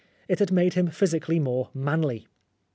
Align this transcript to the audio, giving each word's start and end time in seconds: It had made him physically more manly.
It 0.27 0.39
had 0.39 0.51
made 0.51 0.73
him 0.73 0.87
physically 0.87 1.37
more 1.39 1.69
manly. 1.75 2.25